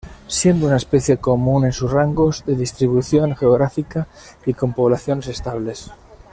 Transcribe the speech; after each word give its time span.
Siendo 0.25 0.65
una 0.65 0.77
especie 0.77 1.17
común 1.17 1.63
en 1.65 1.73
su 1.73 1.87
rango 1.87 2.31
de 2.47 2.55
distribución 2.55 3.35
geográfica, 3.35 4.07
y 4.47 4.55
con 4.55 4.73
poblaciones 4.73 5.27
estables. 5.27 5.91